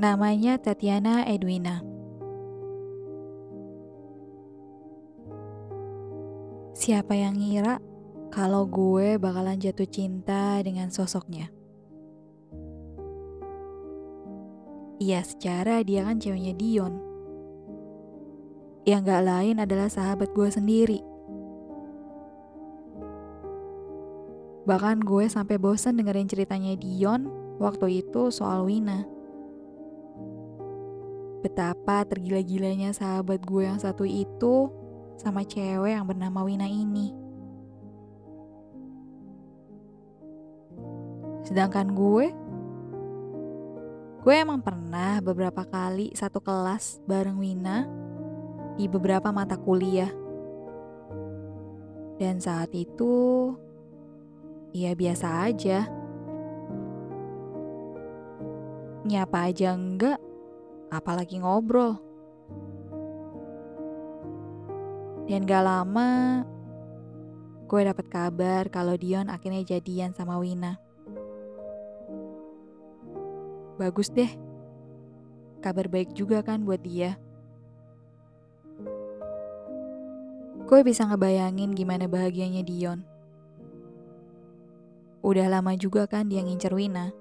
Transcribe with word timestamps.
Namanya 0.00 0.56
Tatiana 0.56 1.28
Edwina. 1.28 1.84
Siapa 6.72 7.12
yang 7.12 7.36
ngira 7.36 7.76
kalau 8.32 8.64
gue 8.64 9.20
bakalan 9.20 9.60
jatuh 9.60 9.84
cinta 9.84 10.56
dengan 10.64 10.88
sosoknya? 10.88 11.52
Iya, 15.04 15.20
secara 15.20 15.84
dia 15.84 16.08
kan 16.08 16.16
ceweknya 16.16 16.56
Dion. 16.56 16.96
Yang 18.88 19.00
gak 19.04 19.24
lain 19.28 19.56
adalah 19.60 19.92
sahabat 19.92 20.32
gue 20.32 20.48
sendiri. 20.48 21.04
Bahkan 24.64 25.04
gue 25.04 25.28
sampai 25.28 25.60
bosen 25.60 26.00
dengerin 26.00 26.24
ceritanya 26.24 26.72
Dion 26.80 27.28
waktu 27.60 28.00
itu 28.00 28.32
soal 28.32 28.64
Wina. 28.64 29.19
Betapa 31.40 32.04
tergila-gilanya 32.04 32.92
sahabat 32.92 33.40
gue 33.48 33.64
yang 33.64 33.80
satu 33.80 34.04
itu 34.04 34.68
sama 35.16 35.40
cewek 35.44 35.96
yang 35.96 36.04
bernama 36.04 36.44
Wina 36.44 36.68
ini. 36.68 37.12
Sedangkan 41.44 41.96
gue, 41.96 42.26
gue 44.20 44.34
emang 44.36 44.62
pernah 44.62 45.18
beberapa 45.24 45.64
kali 45.64 46.12
satu 46.12 46.38
kelas 46.44 47.00
bareng 47.08 47.40
Wina 47.40 47.88
di 48.78 48.86
beberapa 48.86 49.32
mata 49.34 49.58
kuliah. 49.58 50.12
Dan 52.20 52.36
saat 52.36 52.70
itu, 52.76 53.50
ya 54.76 54.92
biasa 54.92 55.48
aja. 55.48 55.88
Nyapa 59.08 59.48
aja 59.50 59.72
enggak, 59.72 60.20
apalagi 60.90 61.38
ngobrol. 61.38 61.96
Dan 65.30 65.46
gak 65.46 65.62
lama, 65.62 66.42
gue 67.70 67.80
dapet 67.86 68.06
kabar 68.10 68.66
kalau 68.66 68.98
Dion 68.98 69.30
akhirnya 69.30 69.62
jadian 69.62 70.10
sama 70.10 70.42
Wina. 70.42 70.74
Bagus 73.78 74.10
deh, 74.10 74.28
kabar 75.62 75.86
baik 75.86 76.12
juga 76.18 76.42
kan 76.42 76.66
buat 76.66 76.82
dia. 76.82 77.14
Gue 80.66 80.82
bisa 80.82 81.06
ngebayangin 81.06 81.74
gimana 81.74 82.10
bahagianya 82.10 82.66
Dion. 82.66 83.06
Udah 85.22 85.46
lama 85.46 85.78
juga 85.78 86.10
kan 86.10 86.26
dia 86.26 86.42
ngincer 86.42 86.74
Wina. 86.74 87.19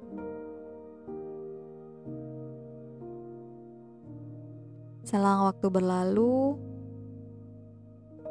Selang 5.10 5.50
waktu 5.50 5.74
berlalu, 5.74 6.54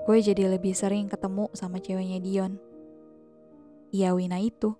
gue 0.06 0.16
jadi 0.22 0.46
lebih 0.46 0.78
sering 0.78 1.10
ketemu 1.10 1.50
sama 1.50 1.82
ceweknya 1.82 2.22
Dion. 2.22 2.54
Iya 3.90 4.14
Wina 4.14 4.38
itu. 4.38 4.78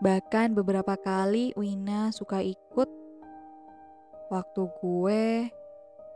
Bahkan 0.00 0.56
beberapa 0.56 0.96
kali 0.96 1.52
Wina 1.60 2.08
suka 2.08 2.40
ikut 2.40 2.88
waktu 4.32 4.62
gue, 4.64 5.52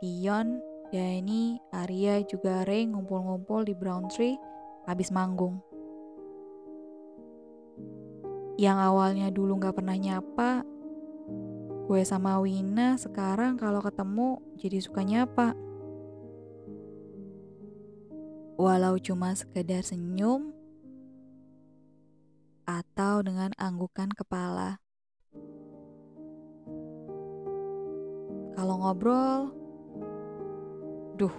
Dion, 0.01 0.57
Dani, 0.89 1.61
Arya, 1.69 2.25
juga 2.25 2.65
Ray 2.65 2.89
ngumpul-ngumpul 2.89 3.61
di 3.61 3.77
Brown 3.77 4.09
Tree 4.09 4.41
habis 4.89 5.13
manggung. 5.13 5.61
Yang 8.57 8.77
awalnya 8.89 9.29
dulu 9.29 9.53
gak 9.61 9.77
pernah 9.77 9.93
nyapa, 9.93 10.78
Gue 11.89 12.05
sama 12.05 12.37
Wina 12.37 13.01
sekarang 13.01 13.57
kalau 13.57 13.81
ketemu 13.81 14.37
jadi 14.61 14.77
suka 14.77 15.01
nyapa. 15.01 15.57
Walau 18.61 19.01
cuma 19.01 19.33
sekedar 19.33 19.81
senyum 19.81 20.53
atau 22.69 23.25
dengan 23.25 23.49
anggukan 23.57 24.13
kepala. 24.13 24.77
Kalau 28.53 28.75
ngobrol, 28.85 29.49
duh, 31.17 31.33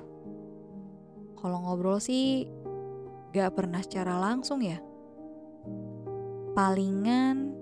kalau 1.39 1.62
ngobrol 1.62 2.03
sih 2.03 2.50
gak 3.31 3.55
pernah 3.55 3.87
secara 3.87 4.19
langsung 4.19 4.66
ya. 4.66 4.83
Palingan 6.59 7.59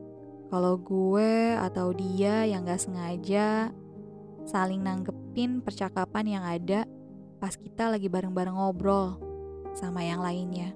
kalau 0.49 0.81
gue 0.81 1.57
atau 1.61 1.93
dia 1.93 2.49
yang 2.49 2.65
gak 2.65 2.81
sengaja 2.81 3.69
saling 4.49 4.81
nanggepin 4.81 5.61
percakapan 5.61 6.41
yang 6.41 6.45
ada 6.45 6.89
pas 7.37 7.53
kita 7.53 7.93
lagi 7.93 8.09
bareng-bareng 8.09 8.57
ngobrol 8.57 9.21
sama 9.77 10.01
yang 10.09 10.25
lainnya. 10.25 10.73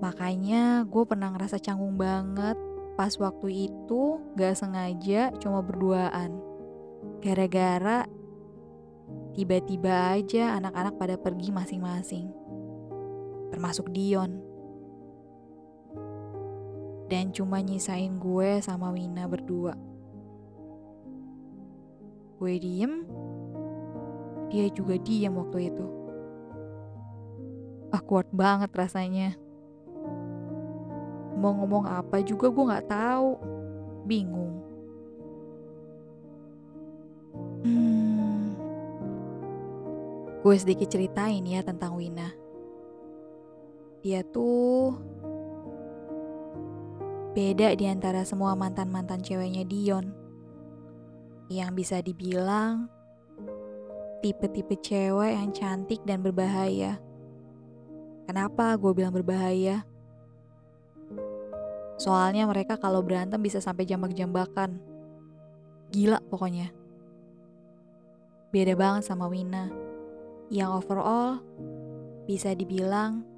Makanya 0.00 0.88
gue 0.88 1.04
pernah 1.04 1.32
ngerasa 1.32 1.60
canggung 1.60 2.00
banget 2.00 2.56
pas 2.96 3.12
waktu 3.20 3.68
itu 3.68 4.20
gak 4.40 4.56
sengaja 4.56 5.36
cuma 5.36 5.60
berduaan. 5.60 6.40
Gara-gara 7.20 8.08
tiba-tiba 9.36 10.16
aja 10.16 10.56
anak-anak 10.56 10.94
pada 10.96 11.14
pergi 11.20 11.52
masing-masing. 11.52 12.32
Termasuk 13.52 13.92
Dion 13.92 14.55
dan 17.06 17.30
cuma 17.30 17.62
nyisain 17.62 18.18
gue 18.18 18.58
sama 18.62 18.90
Wina 18.90 19.30
berdua. 19.30 19.78
Gue 22.36 22.58
diem, 22.60 23.06
dia 24.50 24.66
juga 24.74 24.98
diem 24.98 25.32
waktu 25.32 25.72
itu. 25.72 25.86
Awkward 27.94 28.28
banget 28.34 28.70
rasanya. 28.74 29.38
Mau 31.38 31.52
ngomong 31.62 31.86
apa 31.86 32.20
juga 32.26 32.50
gue 32.50 32.64
gak 32.74 32.88
tahu, 32.90 33.28
bingung. 34.04 34.56
Hmm, 37.62 38.52
gue 40.42 40.54
sedikit 40.58 40.90
ceritain 40.90 41.44
ya 41.46 41.62
tentang 41.62 41.94
Wina. 41.96 42.28
Dia 44.04 44.22
tuh 44.22 44.94
Beda 47.36 47.76
di 47.76 47.84
antara 47.84 48.24
semua 48.24 48.56
mantan-mantan 48.56 49.20
ceweknya 49.20 49.68
Dion. 49.68 50.08
Yang 51.52 51.70
bisa 51.76 52.00
dibilang 52.00 52.88
tipe-tipe 54.24 54.72
cewek 54.80 55.36
yang 55.36 55.52
cantik 55.52 56.00
dan 56.08 56.24
berbahaya. 56.24 56.96
Kenapa 58.24 58.72
gue 58.80 58.88
bilang 58.96 59.12
berbahaya? 59.12 59.84
Soalnya 62.00 62.48
mereka 62.48 62.80
kalau 62.80 63.04
berantem 63.04 63.44
bisa 63.44 63.60
sampai 63.60 63.84
jambak-jambakan. 63.84 64.80
Gila 65.92 66.24
pokoknya. 66.32 66.72
Beda 68.48 68.72
banget 68.72 69.04
sama 69.04 69.28
Wina. 69.28 69.68
Yang 70.48 70.70
overall 70.72 71.44
bisa 72.24 72.56
dibilang 72.56 73.28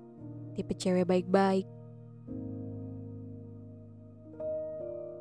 tipe 0.54 0.70
cewek 0.78 1.02
baik-baik. 1.02 1.66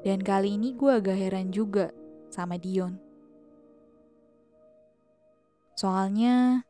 Dan 0.07 0.24
kali 0.24 0.56
ini 0.56 0.71
gue 0.71 0.88
agak 0.88 1.19
heran 1.19 1.51
juga 1.51 1.92
sama 2.31 2.56
Dion. 2.56 2.95
Soalnya 5.75 6.63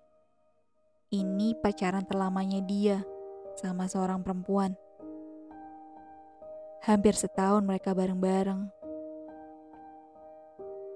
ini 1.14 1.54
pacaran 1.54 2.02
terlamanya 2.02 2.66
dia 2.66 3.06
sama 3.54 3.86
seorang 3.86 4.26
perempuan. 4.26 4.74
Hampir 6.82 7.14
setahun 7.14 7.62
mereka 7.62 7.94
bareng-bareng. 7.94 8.74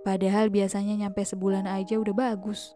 Padahal 0.01 0.49
biasanya 0.49 0.97
nyampe 0.97 1.21
sebulan 1.21 1.69
aja 1.69 2.01
udah 2.01 2.15
bagus. 2.17 2.73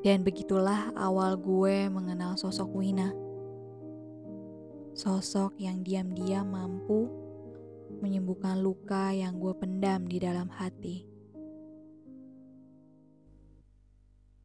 Dan 0.00 0.24
begitulah 0.24 0.96
awal 0.96 1.36
gue 1.36 1.92
mengenal 1.92 2.40
sosok 2.40 2.72
Wina 2.72 3.25
sosok 4.96 5.60
yang 5.60 5.84
diam-diam 5.84 6.48
mampu 6.48 7.04
menyembuhkan 8.00 8.56
luka 8.64 9.12
yang 9.12 9.36
gue 9.36 9.52
pendam 9.52 10.08
di 10.08 10.16
dalam 10.16 10.48
hati. 10.48 11.15